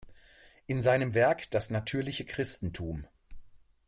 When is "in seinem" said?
0.65-1.13